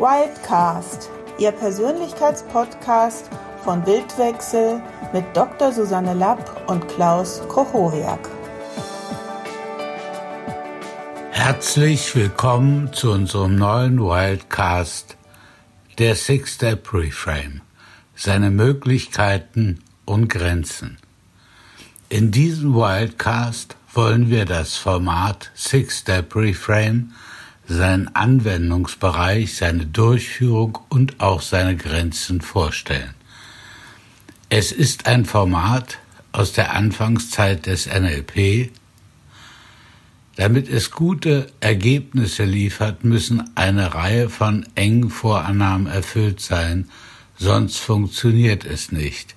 Wildcast, 0.00 1.10
Ihr 1.38 1.52
Persönlichkeitspodcast 1.52 3.28
von 3.62 3.84
Bildwechsel 3.84 4.80
mit 5.12 5.26
Dr. 5.34 5.72
Susanne 5.72 6.14
Lapp 6.14 6.70
und 6.70 6.88
Klaus 6.88 7.42
Kochoriak. 7.48 8.30
Herzlich 11.32 12.16
willkommen 12.16 12.94
zu 12.94 13.12
unserem 13.12 13.56
neuen 13.56 14.00
Wildcast, 14.00 15.18
der 15.98 16.14
Six-Step 16.14 16.94
Reframe, 16.94 17.60
seine 18.16 18.50
Möglichkeiten 18.50 19.80
und 20.06 20.30
Grenzen. 20.30 20.96
In 22.08 22.30
diesem 22.30 22.74
Wildcast 22.74 23.76
wollen 23.92 24.30
wir 24.30 24.46
das 24.46 24.78
Format 24.78 25.50
Six-Step 25.54 26.34
Reframe 26.34 27.12
seinen 27.70 28.14
Anwendungsbereich, 28.14 29.54
seine 29.54 29.86
Durchführung 29.86 30.78
und 30.88 31.20
auch 31.20 31.40
seine 31.40 31.76
Grenzen 31.76 32.40
vorstellen. 32.40 33.14
Es 34.48 34.72
ist 34.72 35.06
ein 35.06 35.24
Format 35.24 35.98
aus 36.32 36.52
der 36.52 36.74
Anfangszeit 36.74 37.66
des 37.66 37.86
NLP. 37.86 38.70
Damit 40.34 40.68
es 40.68 40.90
gute 40.90 41.46
Ergebnisse 41.60 42.44
liefert, 42.44 43.04
müssen 43.04 43.50
eine 43.54 43.94
Reihe 43.94 44.28
von 44.28 44.66
engen 44.74 45.10
Vorannahmen 45.10 45.86
erfüllt 45.86 46.40
sein, 46.40 46.88
sonst 47.36 47.78
funktioniert 47.78 48.64
es 48.64 48.90
nicht. 48.90 49.36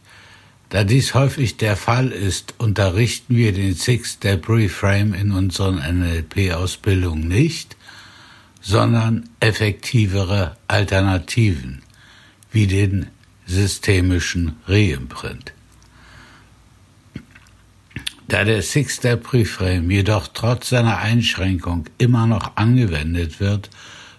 Da 0.70 0.84
dies 0.84 1.14
häufig 1.14 1.58
der 1.58 1.78
Fall 1.78 2.10
ist, 2.10 2.56
unterrichten 2.58 3.36
wir 3.36 3.54
den 3.54 3.76
Six-Step 3.76 4.50
Reframe 4.50 5.14
in 5.14 5.32
unseren 5.32 5.76
NLP-Ausbildungen 5.76 7.28
nicht, 7.28 7.78
sondern 8.64 9.30
effektivere 9.42 10.56
Alternativen 10.68 11.84
wie 12.52 12.66
den 12.66 13.08
systemischen 13.46 14.56
Reimprint. 14.66 15.52
Da 18.30 18.46
der 18.46 18.62
Six-Step 18.62 19.34
Reframe 19.34 19.92
jedoch 19.92 20.30
trotz 20.30 20.70
seiner 20.70 20.98
Einschränkung 20.98 21.86
immer 21.98 22.26
noch 22.26 22.56
angewendet 22.56 23.42
wird, 23.42 23.70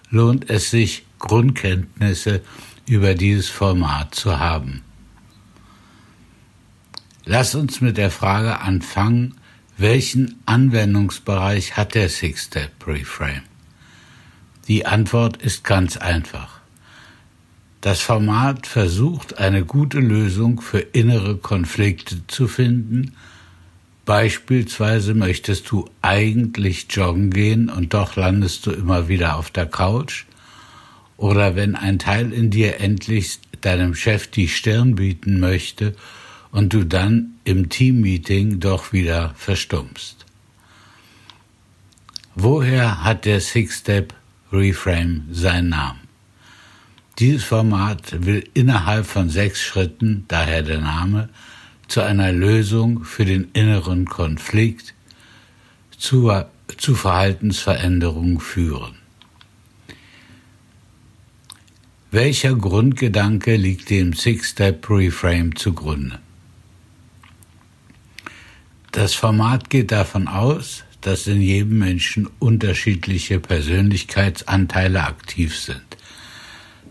lohnt 0.09 0.49
es 0.49 0.69
sich, 0.69 1.03
Grundkenntnisse 1.17 2.41
über 2.87 3.15
dieses 3.15 3.49
Format 3.49 4.13
zu 4.13 4.39
haben. 4.39 4.83
Lass 7.25 7.55
uns 7.55 7.81
mit 7.81 7.97
der 7.97 8.11
Frage 8.11 8.59
anfangen, 8.59 9.35
welchen 9.77 10.39
Anwendungsbereich 10.45 11.75
hat 11.75 11.95
der 11.95 12.09
Six-Step 12.09 12.85
Reframe? 12.85 13.41
Die 14.67 14.85
Antwort 14.85 15.37
ist 15.37 15.63
ganz 15.63 15.97
einfach. 15.97 16.59
Das 17.81 18.01
Format 18.01 18.65
versucht 18.65 19.37
eine 19.37 19.63
gute 19.63 19.99
Lösung 19.99 20.59
für 20.59 20.79
innere 20.79 21.37
Konflikte 21.37 22.25
zu 22.27 22.47
finden. 22.47 23.13
Beispielsweise 24.05 25.13
möchtest 25.13 25.69
du 25.69 25.87
eigentlich 26.01 26.87
joggen 26.89 27.29
gehen 27.29 27.69
und 27.69 27.93
doch 27.93 28.15
landest 28.15 28.65
du 28.65 28.71
immer 28.71 29.07
wieder 29.07 29.37
auf 29.37 29.51
der 29.51 29.67
Couch. 29.67 30.25
Oder 31.17 31.55
wenn 31.55 31.75
ein 31.75 31.99
Teil 31.99 32.33
in 32.33 32.49
dir 32.49 32.79
endlich 32.79 33.39
deinem 33.61 33.93
Chef 33.93 34.27
die 34.27 34.47
Stirn 34.47 34.95
bieten 34.95 35.39
möchte 35.39 35.95
und 36.51 36.73
du 36.73 36.85
dann 36.85 37.35
im 37.43 37.69
Teammeeting 37.69 38.59
doch 38.59 38.93
wieder 38.93 39.33
verstummst. 39.37 40.25
Woher 42.33 43.03
hat 43.03 43.25
der 43.25 43.41
Six-Step 43.41 44.13
Reframe 44.55 45.23
seinen 45.31 45.69
Namen. 45.69 45.99
Dieses 47.19 47.43
Format 47.43 48.25
will 48.25 48.43
innerhalb 48.53 49.05
von 49.05 49.29
sechs 49.29 49.61
Schritten, 49.61 50.25
daher 50.27 50.63
der 50.63 50.81
Name, 50.81 51.29
zu 51.87 52.01
einer 52.01 52.31
Lösung 52.31 53.03
für 53.03 53.25
den 53.25 53.51
inneren 53.53 54.05
Konflikt, 54.05 54.93
zu, 55.97 56.31
zu 56.77 56.95
Verhaltensveränderungen 56.95 58.39
führen. 58.39 58.95
Welcher 62.11 62.55
Grundgedanke 62.55 63.55
liegt 63.55 63.89
dem 63.89 64.13
Six-Step 64.13 64.89
Reframe 64.89 65.55
zugrunde? 65.55 66.19
Das 68.91 69.13
Format 69.13 69.69
geht 69.69 69.91
davon 69.91 70.29
aus, 70.29 70.85
dass 71.05 71.27
in 71.27 71.39
jedem 71.39 71.77
Menschen 71.77 72.27
unterschiedliche 72.39 73.39
Persönlichkeitsanteile 73.39 75.03
aktiv 75.03 75.55
sind. 75.55 75.85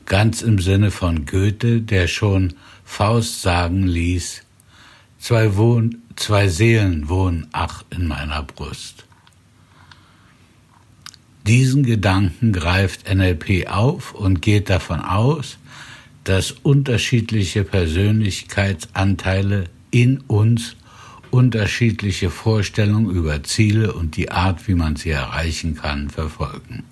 Ganz 0.07 0.43
im 0.43 0.61
Sinne 0.61 0.93
von 0.93 1.27
Goethe, 1.27 1.81
der 1.81 2.07
schon 2.07 2.55
Faust 2.85 3.43
sagen 3.43 3.89
ließ, 3.89 4.43
zwei, 5.19 5.57
Wohn 5.57 6.01
zwei 6.15 6.47
Seelen 6.47 7.09
wohnen 7.09 7.49
ach 7.51 7.85
in 7.91 8.07
meiner 8.07 8.45
Brust. 8.45 9.05
Diesen 11.45 11.83
Gedanken 11.83 12.53
greift 12.53 13.13
NLP 13.13 13.67
auf 13.67 14.15
und 14.15 14.43
geht 14.43 14.71
davon 14.71 15.01
aus, 15.01 15.59
dass 16.23 16.53
unterschiedliche 16.53 17.65
Persönlichkeitsanteile 17.65 19.65
in 19.91 20.21
uns 20.21 20.77
unterschiedliche 21.35 22.31
Vorstellungen 22.31 23.11
über 23.11 23.43
Ziele 23.43 23.93
und 23.93 24.17
die 24.17 24.31
Art, 24.31 24.69
wie 24.69 24.77
man 24.77 24.95
sie 24.95 25.11
erreichen 25.11 25.75
kann, 25.75 26.09
verfolgen. 26.09 26.85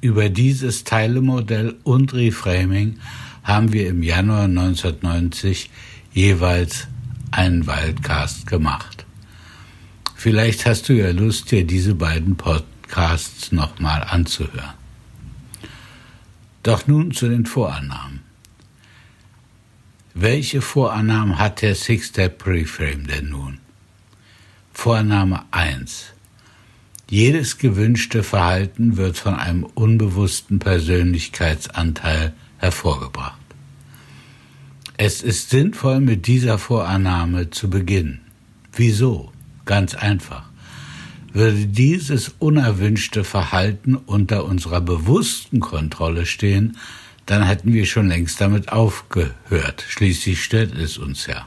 Über 0.00 0.28
dieses 0.28 0.84
Teilemodell 0.84 1.74
und 1.82 2.14
Reframing 2.14 3.00
haben 3.42 3.72
wir 3.72 3.88
im 3.88 4.04
Januar 4.04 4.44
1990 4.44 5.70
jeweils 6.12 6.86
einen 7.32 7.66
Wildcast 7.66 8.46
gemacht. 8.46 9.04
Vielleicht 10.14 10.66
hast 10.66 10.88
du 10.88 10.92
ja 10.92 11.10
Lust, 11.10 11.50
dir 11.50 11.66
diese 11.66 11.96
beiden 11.96 12.36
Podcasts 12.36 13.50
nochmal 13.50 14.04
anzuhören. 14.08 14.74
Doch 16.62 16.86
nun 16.86 17.10
zu 17.10 17.28
den 17.28 17.44
Vorannahmen. 17.44 18.27
Welche 20.20 20.62
Vorannahmen 20.62 21.38
hat 21.38 21.62
der 21.62 21.76
Six-Step 21.76 22.38
Preframe 22.38 23.06
denn 23.06 23.28
nun? 23.28 23.58
Vorannahme 24.72 25.44
1. 25.52 26.06
Jedes 27.08 27.56
gewünschte 27.56 28.24
Verhalten 28.24 28.96
wird 28.96 29.16
von 29.16 29.36
einem 29.36 29.62
unbewussten 29.62 30.58
Persönlichkeitsanteil 30.58 32.32
hervorgebracht. 32.56 33.38
Es 34.96 35.22
ist 35.22 35.50
sinnvoll, 35.50 36.00
mit 36.00 36.26
dieser 36.26 36.58
Vorannahme 36.58 37.50
zu 37.50 37.70
beginnen. 37.70 38.22
Wieso? 38.72 39.30
Ganz 39.66 39.94
einfach. 39.94 40.48
Würde 41.32 41.66
dieses 41.66 42.34
unerwünschte 42.40 43.22
Verhalten 43.22 43.94
unter 43.94 44.46
unserer 44.46 44.80
bewussten 44.80 45.60
Kontrolle 45.60 46.26
stehen, 46.26 46.76
dann 47.28 47.42
hätten 47.42 47.74
wir 47.74 47.84
schon 47.84 48.08
längst 48.08 48.40
damit 48.40 48.72
aufgehört. 48.72 49.84
Schließlich 49.86 50.42
stört 50.42 50.74
es 50.74 50.96
uns 50.96 51.26
ja. 51.26 51.46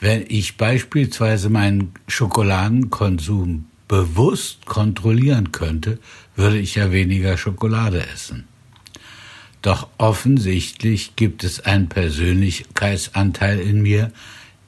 Wenn 0.00 0.26
ich 0.28 0.58
beispielsweise 0.58 1.48
meinen 1.48 1.94
Schokoladenkonsum 2.08 3.64
bewusst 3.88 4.66
kontrollieren 4.66 5.50
könnte, 5.50 5.98
würde 6.36 6.58
ich 6.58 6.74
ja 6.74 6.92
weniger 6.92 7.38
Schokolade 7.38 8.06
essen. 8.06 8.46
Doch 9.62 9.88
offensichtlich 9.96 11.16
gibt 11.16 11.42
es 11.42 11.60
einen 11.60 11.88
Persönlichkeitsanteil 11.88 13.60
in 13.60 13.80
mir, 13.80 14.12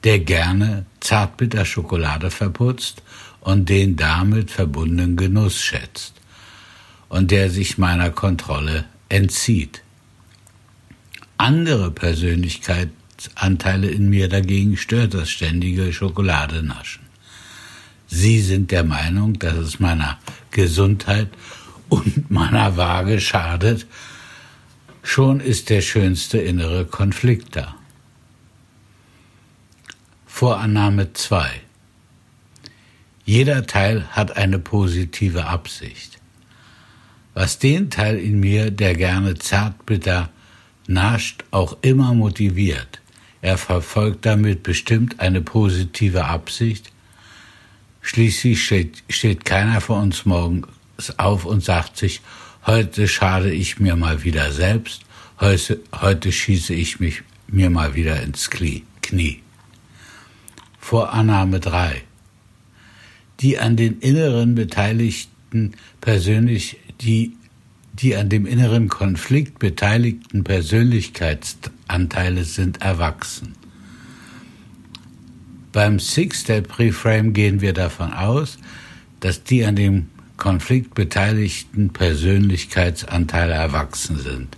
der 0.03 0.19
gerne 0.19 0.87
Zartbitterschokolade 1.01 2.31
verputzt 2.31 3.03
und 3.41 3.69
den 3.69 3.95
damit 3.95 4.49
verbundenen 4.49 5.17
Genuss 5.17 5.61
schätzt 5.61 6.15
und 7.09 7.31
der 7.31 7.49
sich 7.49 7.77
meiner 7.77 8.09
Kontrolle 8.09 8.85
entzieht. 9.09 9.81
Andere 11.37 11.91
Persönlichkeitsanteile 11.91 13.87
in 13.89 14.09
mir 14.09 14.29
dagegen 14.29 14.77
stört 14.77 15.13
das 15.13 15.29
ständige 15.29 15.91
Schokoladenaschen. 15.93 17.03
Sie 18.07 18.41
sind 18.41 18.71
der 18.71 18.83
Meinung, 18.83 19.37
dass 19.39 19.55
es 19.55 19.79
meiner 19.79 20.19
Gesundheit 20.51 21.29
und 21.89 22.31
meiner 22.31 22.77
Waage 22.77 23.19
schadet, 23.19 23.85
schon 25.03 25.39
ist 25.39 25.69
der 25.69 25.81
schönste 25.81 26.37
innere 26.37 26.85
Konflikt 26.85 27.55
da. 27.55 27.75
Vorannahme 30.25 31.13
2. 31.13 31.61
Jeder 33.25 33.65
Teil 33.65 34.05
hat 34.11 34.37
eine 34.37 34.59
positive 34.59 35.45
Absicht 35.45 36.19
was 37.35 37.59
den 37.59 37.91
Teil 37.91 38.17
in 38.17 38.39
mir, 38.39 38.71
der 38.71 38.95
gerne 38.95 39.35
zartbitter 39.35 40.29
nascht, 40.87 41.43
auch 41.51 41.77
immer 41.81 42.13
motiviert. 42.13 43.01
Er 43.41 43.57
verfolgt 43.57 44.25
damit 44.25 44.63
bestimmt 44.63 45.19
eine 45.19 45.41
positive 45.41 46.25
Absicht. 46.25 46.91
Schließlich 48.01 48.63
steht, 48.63 49.03
steht 49.09 49.45
keiner 49.45 49.81
von 49.81 50.03
uns 50.03 50.25
morgen 50.25 50.63
auf 51.17 51.45
und 51.45 51.63
sagt 51.63 51.97
sich, 51.97 52.21
heute 52.65 53.07
schade 53.07 53.51
ich 53.51 53.79
mir 53.79 53.95
mal 53.95 54.23
wieder 54.23 54.51
selbst, 54.51 55.01
heute, 55.39 55.81
heute 55.91 56.31
schieße 56.31 56.73
ich 56.73 56.99
mich 56.99 57.21
mir 57.47 57.69
mal 57.69 57.95
wieder 57.95 58.21
ins 58.23 58.49
Knie. 58.49 59.41
Vorannahme 60.79 61.59
3. 61.59 62.01
Die 63.41 63.59
an 63.59 63.75
den 63.75 63.99
inneren 63.99 64.55
Beteiligten 64.55 65.73
persönlich, 65.99 66.77
die, 67.01 67.33
die 67.93 68.15
an 68.15 68.29
dem 68.29 68.45
inneren 68.45 68.89
Konflikt 68.89 69.59
beteiligten 69.59 70.43
Persönlichkeitsanteile 70.43 72.43
sind 72.43 72.81
erwachsen. 72.81 73.53
Beim 75.71 75.99
Six-Step-Reframe 75.99 77.33
gehen 77.33 77.61
wir 77.61 77.73
davon 77.73 78.13
aus, 78.13 78.57
dass 79.19 79.43
die 79.43 79.65
an 79.65 79.75
dem 79.75 80.09
Konflikt 80.37 80.95
beteiligten 80.95 81.91
Persönlichkeitsanteile 81.91 83.53
erwachsen 83.53 84.19
sind 84.19 84.57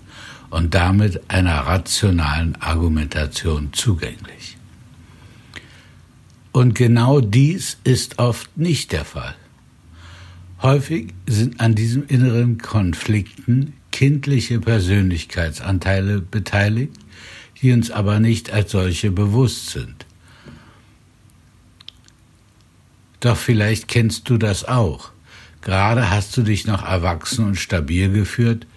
und 0.50 0.74
damit 0.74 1.22
einer 1.30 1.60
rationalen 1.60 2.56
Argumentation 2.62 3.74
zugänglich. 3.74 4.58
Und 6.52 6.74
genau 6.74 7.22
dies 7.22 7.78
ist 7.84 8.18
oft 8.18 8.58
nicht 8.58 8.92
der 8.92 9.06
Fall. 9.06 9.36
Häufig 10.62 11.14
sind 11.28 11.60
an 11.60 11.76
diesem 11.76 12.08
inneren 12.08 12.58
Konflikten 12.58 13.74
kindliche 13.92 14.60
Persönlichkeitsanteile 14.60 16.22
beteiligt, 16.22 16.94
die 17.62 17.72
uns 17.72 17.92
aber 17.92 18.20
nicht 18.20 18.52
als 18.52 18.72
solche 18.72 19.12
bewusst 19.12 19.70
sind. 19.70 20.06
Doch 23.20 23.38
vielleicht 23.38 23.88
kennst 23.88 24.30
du 24.30 24.38
das 24.38 24.66
auch. 24.66 25.12
Gerade 25.62 26.10
hast 26.10 26.38
du 26.38 26.44
dich 26.44 26.66
noch 26.66 26.84
erwachsen 26.84 27.46
und 27.46 27.56
stabil 27.56 28.12
geführt, 28.12 28.68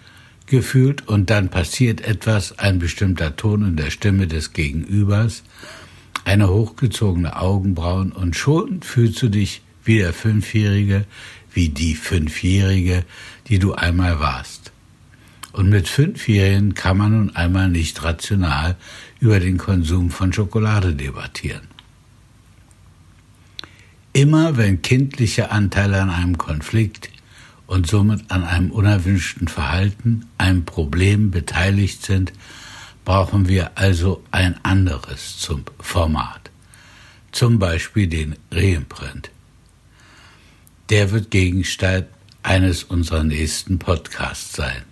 gefühlt 0.47 1.07
und 1.07 1.29
dann 1.29 1.49
passiert 1.49 2.01
etwas, 2.01 2.59
ein 2.59 2.79
bestimmter 2.79 3.35
Ton 3.35 3.65
in 3.65 3.75
der 3.75 3.91
Stimme 3.91 4.27
des 4.27 4.53
Gegenübers, 4.53 5.43
eine 6.25 6.49
hochgezogene 6.49 7.37
Augenbrauen 7.37 8.11
und 8.11 8.35
schon 8.35 8.81
fühlst 8.81 9.21
du 9.21 9.29
dich 9.29 9.61
wie 9.83 9.99
der 9.99 10.13
Fünfjährige, 10.13 11.05
wie 11.53 11.69
die 11.69 11.95
Fünfjährige, 11.95 13.03
die 13.47 13.59
du 13.59 13.73
einmal 13.73 14.19
warst. 14.19 14.71
Und 15.51 15.69
mit 15.69 15.87
Fünfjährigen 15.89 16.73
kann 16.75 16.97
man 16.97 17.11
nun 17.11 17.35
einmal 17.35 17.69
nicht 17.69 18.03
rational 18.03 18.77
über 19.19 19.39
den 19.39 19.57
Konsum 19.57 20.09
von 20.09 20.31
Schokolade 20.31 20.95
debattieren. 20.95 21.67
Immer 24.13 24.57
wenn 24.57 24.81
kindliche 24.81 25.51
Anteile 25.51 26.01
an 26.01 26.09
einem 26.09 26.37
Konflikt 26.37 27.09
und 27.67 27.87
somit 27.87 28.29
an 28.29 28.43
einem 28.43 28.71
unerwünschten 28.71 29.47
Verhalten, 29.47 30.25
einem 30.37 30.65
Problem 30.65 31.31
beteiligt 31.31 32.03
sind, 32.03 32.33
brauchen 33.05 33.47
wir 33.47 33.77
also 33.77 34.23
ein 34.31 34.59
anderes 34.63 35.37
zum 35.37 35.63
Format. 35.79 36.51
Zum 37.31 37.59
Beispiel 37.59 38.07
den 38.07 38.35
Reimprint. 38.51 39.31
Der 40.91 41.11
wird 41.11 41.31
Gegenstand 41.31 42.07
eines 42.43 42.83
unserer 42.83 43.23
nächsten 43.23 43.79
Podcasts 43.79 44.57
sein. 44.57 44.83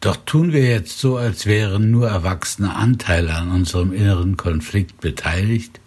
Doch 0.00 0.16
tun 0.26 0.52
wir 0.52 0.64
jetzt 0.64 0.98
so, 0.98 1.16
als 1.16 1.46
wären 1.46 1.90
nur 1.90 2.08
erwachsene 2.08 2.74
Anteile 2.74 3.34
an 3.34 3.50
unserem 3.50 3.94
inneren 3.94 4.36
Konflikt 4.36 5.00
beteiligt? 5.00 5.80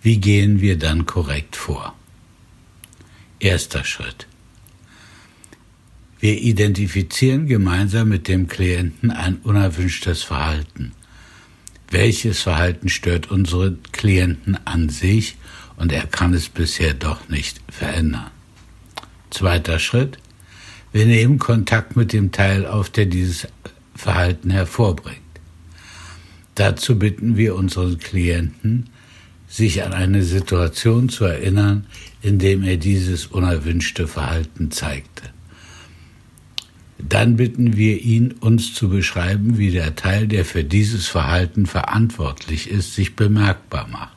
Wie 0.00 0.16
gehen 0.16 0.62
wir 0.62 0.78
dann 0.78 1.04
korrekt 1.04 1.56
vor? 1.56 1.94
Erster 3.38 3.84
Schritt. 3.84 4.26
Wir 6.20 6.40
identifizieren 6.40 7.46
gemeinsam 7.46 8.08
mit 8.08 8.28
dem 8.28 8.48
Klienten 8.48 9.10
ein 9.10 9.36
unerwünschtes 9.42 10.22
Verhalten. 10.22 10.92
Welches 11.90 12.40
Verhalten 12.40 12.88
stört 12.88 13.30
unseren 13.30 13.78
Klienten 13.92 14.58
an 14.66 14.88
sich 14.88 15.36
und 15.76 15.92
er 15.92 16.06
kann 16.06 16.34
es 16.34 16.48
bisher 16.48 16.94
doch 16.94 17.28
nicht 17.28 17.60
verändern? 17.68 18.30
Zweiter 19.30 19.78
Schritt. 19.78 20.18
Wir 20.92 21.06
nehmen 21.06 21.38
Kontakt 21.38 21.96
mit 21.96 22.12
dem 22.12 22.32
Teil 22.32 22.66
auf, 22.66 22.88
der 22.90 23.06
dieses 23.06 23.48
Verhalten 23.94 24.50
hervorbringt. 24.50 25.20
Dazu 26.54 26.98
bitten 26.98 27.36
wir 27.36 27.54
unseren 27.54 27.98
Klienten, 27.98 28.88
sich 29.48 29.84
an 29.84 29.92
eine 29.92 30.22
Situation 30.22 31.08
zu 31.08 31.24
erinnern, 31.24 31.86
in 32.22 32.38
dem 32.38 32.62
er 32.62 32.76
dieses 32.76 33.26
unerwünschte 33.26 34.08
Verhalten 34.08 34.70
zeigte. 34.70 35.30
Dann 36.98 37.36
bitten 37.36 37.76
wir 37.76 38.00
ihn, 38.00 38.32
uns 38.32 38.72
zu 38.72 38.88
beschreiben, 38.88 39.58
wie 39.58 39.70
der 39.70 39.96
Teil, 39.96 40.26
der 40.26 40.44
für 40.44 40.64
dieses 40.64 41.06
Verhalten 41.06 41.66
verantwortlich 41.66 42.70
ist, 42.70 42.94
sich 42.94 43.16
bemerkbar 43.16 43.86
macht. 43.88 44.15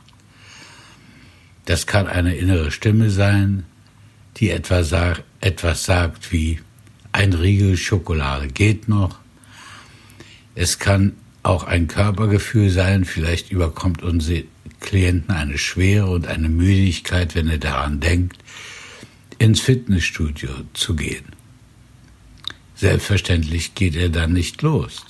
Das 1.70 1.86
kann 1.86 2.08
eine 2.08 2.36
innere 2.36 2.72
Stimme 2.72 3.12
sein, 3.12 3.64
die 4.38 4.50
etwa 4.50 4.82
sag, 4.82 5.24
etwas 5.40 5.86
sagt 5.86 6.32
wie 6.32 6.62
ein 7.12 7.32
Riegel 7.34 7.78
Schokolade 7.78 8.48
geht 8.48 8.90
noch. 8.90 9.20
Es 10.56 10.80
kann 10.80 11.14
auch 11.44 11.66
ein 11.66 11.88
Körpergefühl 11.88 12.72
sein, 12.72 13.06
vielleicht 13.06 13.52
überkommt 13.52 14.02
unsere 14.02 14.46
Klienten 14.80 15.30
eine 15.30 15.60
Schwere 15.60 16.08
und 16.08 16.26
eine 16.26 16.50
Müdigkeit, 16.50 17.36
wenn 17.36 17.48
er 17.48 17.60
daran 17.60 18.00
denkt, 18.00 18.38
ins 19.38 19.60
Fitnessstudio 19.62 20.50
zu 20.74 20.96
gehen. 20.96 21.26
Selbstverständlich 22.74 23.76
geht 23.76 23.96
er 23.96 24.10
dann 24.10 24.34
nicht 24.34 24.64
los. 24.64 25.06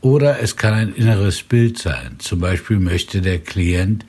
Oder 0.00 0.40
es 0.40 0.56
kann 0.56 0.72
ein 0.72 0.94
inneres 0.94 1.42
Bild 1.42 1.76
sein. 1.76 2.16
Zum 2.20 2.40
Beispiel 2.40 2.78
möchte 2.78 3.20
der 3.20 3.38
Klient 3.38 4.06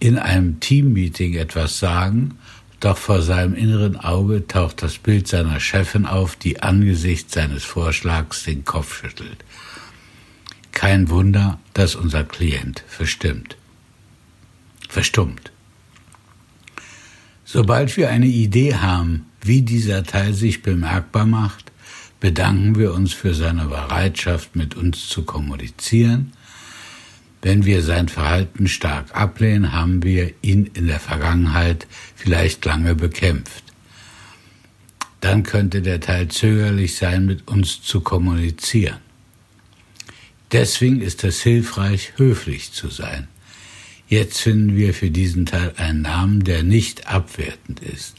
in 0.00 0.18
einem 0.18 0.60
Teammeeting 0.60 1.34
etwas 1.34 1.78
sagen, 1.78 2.38
doch 2.80 2.96
vor 2.96 3.22
seinem 3.22 3.54
inneren 3.54 3.96
Auge 3.96 4.46
taucht 4.46 4.82
das 4.82 4.98
Bild 4.98 5.26
seiner 5.26 5.58
Chefin 5.58 6.06
auf, 6.06 6.36
die 6.36 6.62
angesichts 6.62 7.34
seines 7.34 7.64
Vorschlags 7.64 8.44
den 8.44 8.64
Kopf 8.64 9.00
schüttelt. 9.00 9.44
Kein 10.70 11.10
Wunder, 11.10 11.58
dass 11.74 11.96
unser 11.96 12.22
Klient 12.22 12.84
verstimmt. 12.86 13.56
Verstummt. 14.88 15.50
Sobald 17.44 17.96
wir 17.96 18.10
eine 18.10 18.26
Idee 18.26 18.76
haben, 18.76 19.26
wie 19.40 19.62
dieser 19.62 20.04
Teil 20.04 20.34
sich 20.34 20.62
bemerkbar 20.62 21.26
macht, 21.26 21.72
bedanken 22.20 22.76
wir 22.76 22.92
uns 22.92 23.12
für 23.12 23.34
seine 23.34 23.64
Bereitschaft, 23.64 24.54
mit 24.54 24.76
uns 24.76 25.08
zu 25.08 25.24
kommunizieren. 25.24 26.32
Wenn 27.42 27.64
wir 27.64 27.82
sein 27.82 28.08
Verhalten 28.08 28.66
stark 28.66 29.14
ablehnen, 29.14 29.72
haben 29.72 30.02
wir 30.02 30.32
ihn 30.42 30.70
in 30.74 30.88
der 30.88 31.00
Vergangenheit 31.00 31.86
vielleicht 32.16 32.64
lange 32.64 32.94
bekämpft. 32.94 33.64
Dann 35.20 35.42
könnte 35.42 35.82
der 35.82 36.00
Teil 36.00 36.28
zögerlich 36.28 36.96
sein, 36.96 37.26
mit 37.26 37.48
uns 37.48 37.82
zu 37.82 38.00
kommunizieren. 38.00 38.98
Deswegen 40.52 41.00
ist 41.00 41.24
es 41.24 41.42
hilfreich, 41.42 42.12
höflich 42.16 42.72
zu 42.72 42.88
sein. 42.88 43.28
Jetzt 44.08 44.40
finden 44.40 44.76
wir 44.76 44.94
für 44.94 45.10
diesen 45.10 45.44
Teil 45.44 45.74
einen 45.76 46.02
Namen, 46.02 46.42
der 46.42 46.62
nicht 46.62 47.06
abwertend 47.06 47.80
ist. 47.80 48.16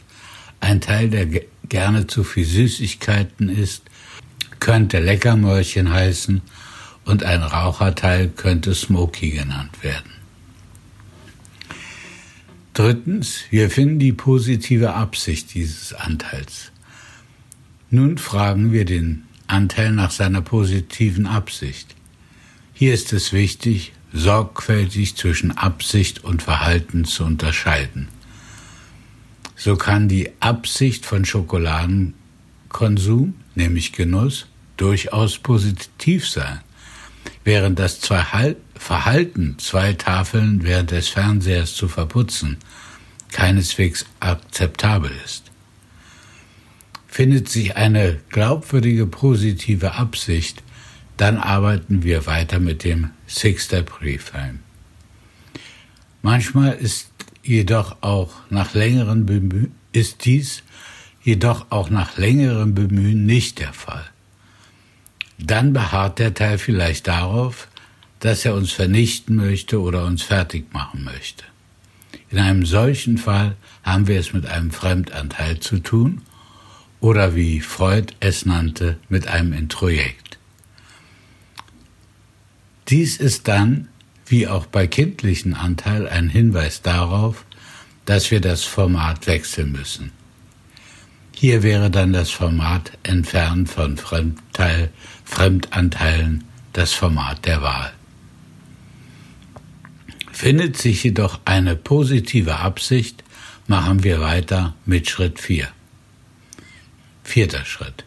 Ein 0.60 0.82
Teil, 0.82 1.10
der 1.10 1.26
gerne 1.68 2.06
zu 2.06 2.24
viel 2.24 2.46
Süßigkeiten 2.46 3.50
isst, 3.50 3.84
könnte 4.60 5.00
Leckermäulchen 5.00 5.90
heißen 5.92 6.42
und 7.10 7.24
ein 7.24 7.42
Raucherteil 7.42 8.30
könnte 8.30 8.76
Smoky 8.76 9.32
genannt 9.32 9.82
werden. 9.82 10.12
Drittens, 12.74 13.46
wir 13.50 13.72
finden 13.72 13.98
die 13.98 14.14
positive 14.14 14.94
Absicht 14.94 15.56
dieses 15.56 15.94
Anteils. 15.94 16.72
Nun 17.90 18.20
fragen 18.20 18.72
wir 18.72 18.86
den 18.86 19.24
Anteil 19.48 19.92
nach 19.92 20.12
seiner 20.12 20.42
positiven 20.42 21.26
Absicht. 21.26 21.96
Hier 22.74 22.94
ist 22.94 23.12
es 23.12 23.34
wichtig, 23.34 23.94
sorgfältig 24.14 25.16
zwischen 25.16 25.58
Absicht 25.58 26.24
und 26.24 26.44
Verhalten 26.44 27.06
zu 27.06 27.24
unterscheiden. 27.24 28.08
So 29.56 29.76
kann 29.76 30.08
die 30.08 30.30
Absicht 30.42 31.08
von 31.08 31.26
Schokoladenkonsum, 31.26 33.34
nämlich 33.56 33.94
Genuss, 33.94 34.46
durchaus 34.78 35.40
positiv 35.40 36.30
sein, 36.30 36.60
während 37.44 37.80
das 37.80 37.98
Verhalten, 37.98 39.58
zwei 39.60 39.94
Tafeln 39.94 40.64
während 40.64 40.92
des 40.92 41.10
Fernsehers 41.10 41.74
zu 41.76 41.88
verputzen, 41.88 42.58
keineswegs 43.32 44.06
akzeptabel 44.20 45.12
ist. 45.26 45.44
Findet 47.08 47.50
sich 47.50 47.76
eine 47.76 48.20
glaubwürdige 48.30 49.08
positive 49.08 49.96
Absicht, 49.96 50.64
dann 51.18 51.38
arbeiten 51.38 52.04
wir 52.04 52.26
weiter 52.26 52.60
mit 52.60 52.84
dem 52.84 53.10
Six-Step 53.28 54.02
Reframe. 54.02 54.60
Manchmal 56.22 56.74
ist 56.74 57.10
jedoch 57.44 57.98
auch 58.02 58.34
nach 58.50 58.74
längeren 58.74 59.26
Bemühen, 59.26 59.74
ist 59.92 60.26
dies 60.26 60.64
jedoch 61.24 61.68
auch 61.72 61.90
nach 61.90 62.18
längerem 62.18 62.74
Bemühen 62.74 63.26
nicht 63.26 63.60
der 63.60 63.74
Fall. 63.74 64.06
Dann 65.40 65.74
beharrt 65.74 66.20
der 66.20 66.34
Teil 66.34 66.58
vielleicht 66.58 67.08
darauf, 67.08 67.68
dass 68.20 68.46
er 68.46 68.54
uns 68.54 68.72
vernichten 68.72 69.36
möchte 69.36 69.82
oder 69.82 70.06
uns 70.06 70.22
fertig 70.22 70.74
machen 70.74 71.04
möchte. 71.04 71.46
In 72.30 72.38
einem 72.38 72.66
solchen 72.66 73.18
Fall 73.18 73.56
haben 73.84 74.08
wir 74.08 74.20
es 74.20 74.34
mit 74.34 74.46
einem 74.46 74.72
Fremdanteil 74.72 75.60
zu 75.60 75.80
tun 75.80 76.22
oder 77.00 77.36
wie 77.36 77.62
Freud 77.62 78.14
es 78.20 78.46
nannte, 78.46 78.98
mit 79.08 79.28
einem 79.28 79.54
Introjekt. 79.54 80.38
Dies 82.90 83.18
ist 83.18 83.48
dann, 83.48 83.88
wie 84.26 84.48
auch 84.48 84.66
bei 84.66 84.86
kindlichen 84.86 85.54
Anteil, 85.54 86.08
ein 86.08 86.30
Hinweis 86.30 86.82
darauf, 86.82 87.46
dass 88.06 88.32
wir 88.32 88.42
das 88.42 88.64
Format 88.64 89.28
wechseln 89.28 89.72
müssen. 89.72 90.12
Hier 91.42 91.64
wäre 91.64 91.90
dann 91.90 92.12
das 92.12 92.32
Format 92.32 92.92
Entfernen 93.04 93.66
von 93.66 93.96
Fremdteil, 93.96 94.90
Fremdanteilen 95.24 96.44
das 96.74 96.92
Format 96.92 97.46
der 97.46 97.62
Wahl. 97.62 97.94
Findet 100.34 100.76
sich 100.76 101.02
jedoch 101.02 101.40
eine 101.46 101.78
positive 101.78 102.58
Absicht, 102.58 103.24
machen 103.68 104.04
wir 104.04 104.20
weiter 104.20 104.76
mit 104.86 105.10
Schritt 105.10 105.40
4. 105.40 105.70
Vierter 107.24 107.64
Schritt. 107.64 108.04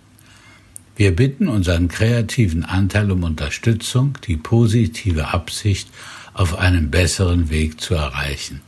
Wir 0.96 1.16
bitten 1.16 1.48
unseren 1.48 1.88
kreativen 1.88 2.66
Anteil 2.66 3.10
um 3.10 3.22
Unterstützung, 3.22 4.18
die 4.26 4.36
positive 4.36 5.28
Absicht 5.28 5.88
auf 6.34 6.58
einem 6.58 6.90
besseren 6.90 7.48
Weg 7.48 7.80
zu 7.80 7.94
erreichen. 7.94 8.60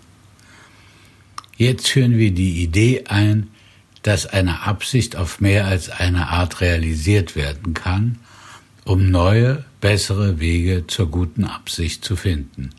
Jetzt 1.58 1.88
führen 1.88 2.16
wir 2.16 2.30
die 2.30 2.62
Idee 2.62 3.04
ein, 3.08 3.50
dass 4.04 4.26
eine 4.26 4.62
Absicht 4.62 5.16
auf 5.16 5.40
mehr 5.40 5.66
als 5.66 5.88
eine 5.88 6.28
Art 6.28 6.60
realisiert 6.60 7.36
werden 7.36 7.72
kann, 7.72 8.18
um 8.84 9.10
neue, 9.10 9.64
bessere 9.80 10.38
Wege 10.38 10.86
zur 10.86 11.10
guten 11.10 11.44
Absicht 11.44 12.04
zu 12.04 12.14
finden. 12.14 12.70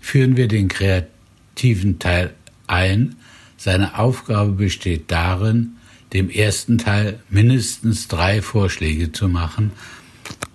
Führen 0.00 0.36
wir 0.36 0.48
den 0.48 0.66
kreativen 0.66 2.00
Teil 2.00 2.34
ein, 2.66 3.14
seine 3.56 3.98
Aufgabe 4.00 4.50
besteht 4.50 5.12
darin, 5.12 5.76
dem 6.12 6.28
ersten 6.28 6.78
Teil 6.78 7.20
mindestens 7.28 8.08
drei 8.08 8.42
Vorschläge 8.42 9.12
zu 9.12 9.28
machen, 9.28 9.70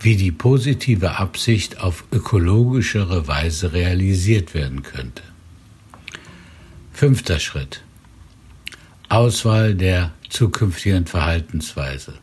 wie 0.01 0.17
die 0.17 0.33
positive 0.33 1.17
Absicht 1.17 1.79
auf 1.79 2.03
ökologischere 2.12 3.29
Weise 3.29 3.71
realisiert 3.71 4.53
werden 4.53 4.83
könnte. 4.83 5.24
Fünfter 6.91 7.39
Schritt. 7.39 7.85
Auswahl 9.15 9.75
der 9.75 10.12
zukünftigen 10.29 11.05
Verhaltensweise. 11.05 12.15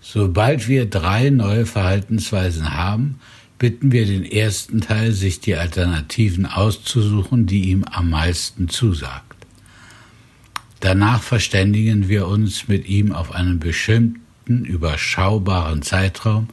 Sobald 0.00 0.68
wir 0.68 0.88
drei 0.88 1.30
neue 1.30 1.66
Verhaltensweisen 1.66 2.72
haben, 2.74 3.18
bitten 3.58 3.90
wir 3.90 4.06
den 4.06 4.24
ersten 4.24 4.80
Teil, 4.80 5.12
sich 5.12 5.40
die 5.40 5.56
Alternativen 5.56 6.46
auszusuchen, 6.46 7.46
die 7.46 7.70
ihm 7.70 7.84
am 7.84 8.10
meisten 8.10 8.68
zusagt. 8.68 9.46
Danach 10.78 11.20
verständigen 11.20 12.08
wir 12.08 12.28
uns 12.28 12.68
mit 12.68 12.86
ihm 12.86 13.12
auf 13.12 13.32
einen 13.32 13.58
bestimmten, 13.58 14.64
überschaubaren 14.64 15.82
Zeitraum, 15.82 16.48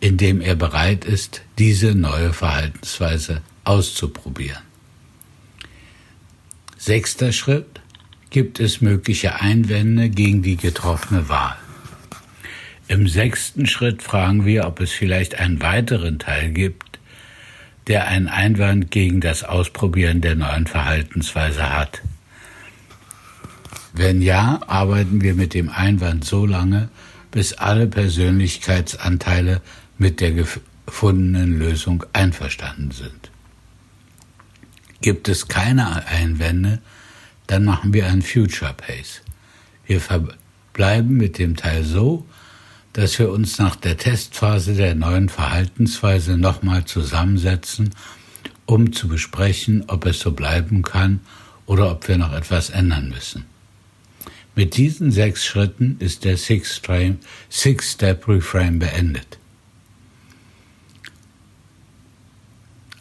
in 0.00 0.16
dem 0.16 0.40
er 0.40 0.56
bereit 0.56 1.04
ist, 1.04 1.42
diese 1.58 1.94
neue 1.94 2.32
Verhaltensweise 2.32 3.42
auszuprobieren. 3.64 4.62
Sechster 6.78 7.32
Schritt 7.32 7.77
gibt 8.30 8.60
es 8.60 8.80
mögliche 8.80 9.40
Einwände 9.40 10.08
gegen 10.08 10.42
die 10.42 10.56
getroffene 10.56 11.28
Wahl. 11.28 11.56
Im 12.88 13.06
sechsten 13.06 13.66
Schritt 13.66 14.02
fragen 14.02 14.46
wir, 14.46 14.66
ob 14.66 14.80
es 14.80 14.92
vielleicht 14.92 15.38
einen 15.38 15.60
weiteren 15.60 16.18
Teil 16.18 16.50
gibt, 16.50 16.98
der 17.86 18.08
einen 18.08 18.28
Einwand 18.28 18.90
gegen 18.90 19.20
das 19.20 19.44
Ausprobieren 19.44 20.20
der 20.20 20.34
neuen 20.34 20.66
Verhaltensweise 20.66 21.70
hat. 21.70 22.02
Wenn 23.92 24.22
ja, 24.22 24.60
arbeiten 24.66 25.22
wir 25.22 25.34
mit 25.34 25.54
dem 25.54 25.70
Einwand 25.70 26.24
so 26.24 26.46
lange, 26.46 26.88
bis 27.30 27.54
alle 27.54 27.86
Persönlichkeitsanteile 27.86 29.60
mit 29.98 30.20
der 30.20 30.32
gefundenen 30.32 31.58
Lösung 31.58 32.04
einverstanden 32.12 32.90
sind. 32.90 33.30
Gibt 35.00 35.28
es 35.28 35.48
keine 35.48 36.06
Einwände, 36.06 36.80
dann 37.48 37.64
machen 37.64 37.92
wir 37.92 38.06
einen 38.06 38.22
Future 38.22 38.74
Pace. 38.74 39.22
Wir 39.86 40.00
verbleiben 40.00 41.16
mit 41.16 41.38
dem 41.38 41.56
Teil 41.56 41.82
so, 41.82 42.24
dass 42.92 43.18
wir 43.18 43.30
uns 43.30 43.58
nach 43.58 43.74
der 43.74 43.96
Testphase 43.96 44.74
der 44.74 44.94
neuen 44.94 45.28
Verhaltensweise 45.28 46.36
nochmal 46.36 46.84
zusammensetzen, 46.84 47.90
um 48.66 48.92
zu 48.92 49.08
besprechen, 49.08 49.84
ob 49.88 50.06
es 50.06 50.20
so 50.20 50.30
bleiben 50.32 50.82
kann 50.82 51.18
oder 51.66 51.90
ob 51.90 52.06
wir 52.06 52.18
noch 52.18 52.32
etwas 52.32 52.70
ändern 52.70 53.08
müssen. 53.08 53.46
Mit 54.54 54.76
diesen 54.76 55.10
sechs 55.10 55.44
Schritten 55.44 55.96
ist 56.00 56.24
der 56.24 56.36
Six-Step-Reframe 56.36 58.78
beendet. 58.78 59.38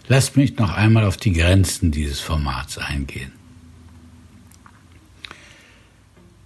Lasst 0.08 0.38
mich 0.38 0.58
noch 0.58 0.72
einmal 0.72 1.04
auf 1.04 1.18
die 1.18 1.34
Grenzen 1.34 1.92
dieses 1.92 2.22
Formats 2.22 2.78
eingehen. 2.78 3.34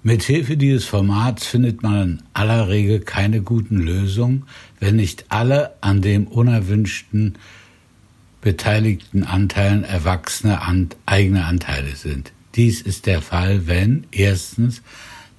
Mithilfe 0.03 0.57
dieses 0.57 0.85
Formats 0.85 1.45
findet 1.45 1.83
man 1.83 2.01
in 2.01 2.23
aller 2.33 2.69
Regel 2.69 3.01
keine 3.01 3.43
guten 3.43 3.77
Lösungen, 3.77 4.47
wenn 4.79 4.95
nicht 4.95 5.25
alle 5.29 5.75
an 5.81 6.01
dem 6.01 6.25
unerwünschten 6.25 7.37
beteiligten 8.41 9.23
Anteilen 9.23 9.83
erwachsene 9.83 10.59
eigene 11.05 11.45
Anteile 11.45 11.95
sind. 11.95 12.31
Dies 12.55 12.81
ist 12.81 13.05
der 13.05 13.21
Fall, 13.21 13.67
wenn 13.67 14.07
erstens 14.11 14.81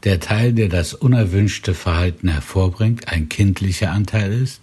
der 0.04 0.20
Teil, 0.20 0.52
der 0.52 0.68
das 0.68 0.94
unerwünschte 0.94 1.74
Verhalten 1.74 2.28
hervorbringt, 2.28 3.08
ein 3.08 3.28
kindlicher 3.28 3.90
Anteil 3.90 4.32
ist, 4.32 4.60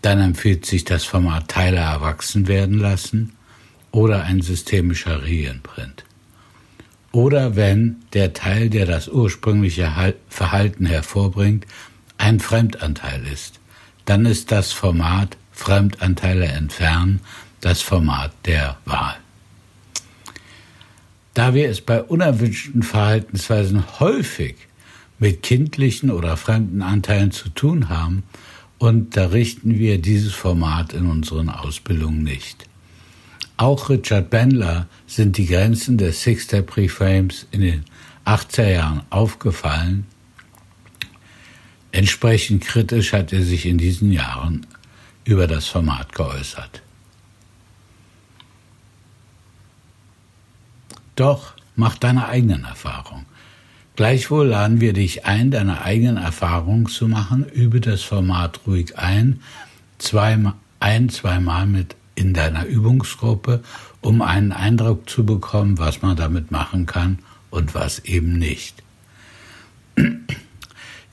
dann 0.00 0.18
empfiehlt 0.18 0.64
sich 0.64 0.84
das 0.84 1.04
Format 1.04 1.48
Teile 1.48 1.76
erwachsen 1.76 2.48
werden 2.48 2.78
lassen 2.78 3.34
oder 3.90 4.24
ein 4.24 4.40
systemischer 4.40 5.22
Reimprint 5.22 6.03
oder 7.14 7.54
wenn 7.54 7.96
der 8.12 8.32
Teil, 8.32 8.70
der 8.70 8.86
das 8.86 9.08
ursprüngliche 9.08 9.92
Verhalten 10.28 10.84
hervorbringt, 10.84 11.64
ein 12.18 12.40
Fremdanteil 12.40 13.24
ist. 13.32 13.60
Dann 14.04 14.26
ist 14.26 14.50
das 14.50 14.72
Format 14.72 15.36
Fremdanteile 15.52 16.46
entfernen 16.46 17.20
das 17.60 17.80
Format 17.80 18.32
der 18.46 18.76
Wahl. 18.84 19.16
Da 21.34 21.54
wir 21.54 21.68
es 21.68 21.80
bei 21.80 22.02
unerwünschten 22.02 22.82
Verhaltensweisen 22.82 24.00
häufig 24.00 24.56
mit 25.18 25.42
kindlichen 25.42 26.10
oder 26.10 26.36
fremden 26.36 26.82
Anteilen 26.82 27.30
zu 27.30 27.48
tun 27.48 27.88
haben, 27.88 28.24
unterrichten 28.78 29.78
wir 29.78 29.98
dieses 29.98 30.34
Format 30.34 30.92
in 30.92 31.06
unseren 31.06 31.48
Ausbildungen 31.48 32.24
nicht. 32.24 32.66
Auch 33.56 33.88
Richard 33.88 34.30
Bandler 34.30 34.88
sind 35.06 35.36
die 35.36 35.46
Grenzen 35.46 35.96
des 35.96 36.22
Six-Step 36.22 36.76
Reframes 36.76 37.46
in 37.52 37.60
den 37.60 37.84
80er 38.24 38.72
Jahren 38.72 39.02
aufgefallen. 39.10 40.06
Entsprechend 41.92 42.64
kritisch 42.64 43.12
hat 43.12 43.32
er 43.32 43.42
sich 43.42 43.66
in 43.66 43.78
diesen 43.78 44.10
Jahren 44.10 44.66
über 45.24 45.46
das 45.46 45.68
Format 45.68 46.12
geäußert. 46.12 46.82
Doch 51.14 51.54
mach 51.76 51.96
deine 51.96 52.26
eigenen 52.26 52.64
Erfahrungen. 52.64 53.26
Gleichwohl 53.94 54.48
laden 54.48 54.80
wir 54.80 54.92
dich 54.92 55.24
ein, 55.24 55.52
deine 55.52 55.82
eigenen 55.82 56.16
Erfahrungen 56.16 56.86
zu 56.86 57.06
machen. 57.06 57.44
Übe 57.48 57.80
das 57.80 58.02
Format 58.02 58.62
ruhig 58.66 58.98
ein, 58.98 59.40
zweimal, 59.98 60.54
ein, 60.80 61.08
zweimal 61.10 61.66
mit 61.66 61.94
in 62.14 62.34
deiner 62.34 62.66
Übungsgruppe, 62.66 63.62
um 64.00 64.22
einen 64.22 64.52
Eindruck 64.52 65.08
zu 65.08 65.24
bekommen, 65.24 65.78
was 65.78 66.02
man 66.02 66.16
damit 66.16 66.50
machen 66.50 66.86
kann 66.86 67.18
und 67.50 67.74
was 67.74 68.00
eben 68.00 68.38
nicht. 68.38 68.82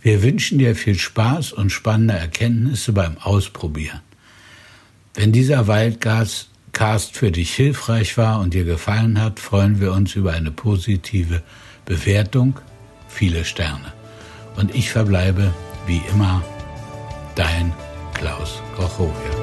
Wir 0.02 0.24
wünschen 0.24 0.58
dir 0.58 0.76
viel 0.76 0.98
Spaß 0.98 1.54
und 1.54 1.72
spannende 1.72 2.16
Erkenntnisse 2.16 2.94
beim 2.94 3.18
Ausprobieren. 3.20 4.00
Wenn 5.14 5.32
dieser 5.32 5.68
Wildcast 5.68 6.48
für 7.16 7.32
dich 7.32 7.54
hilfreich 7.54 8.18
war 8.18 8.40
und 8.40 8.54
dir 8.54 8.64
gefallen 8.64 9.22
hat, 9.22 9.40
freuen 9.40 9.80
wir 9.80 9.94
uns 9.94 10.16
über 10.16 10.34
eine 10.34 10.52
positive 10.52 11.44
Bewertung, 11.86 12.60
viele 13.08 13.46
Sterne. 13.46 13.94
Und 14.56 14.74
ich 14.74 14.90
verbleibe 14.90 15.54
wie 15.86 16.02
immer 16.12 16.44
dein 17.36 17.74
Klaus 18.14 18.62
Grochowia. 18.76 19.41